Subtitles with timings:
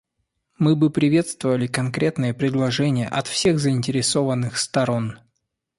[0.57, 5.19] Мы бы приветствовали конкретные предложения от всех заинтересованных сторон.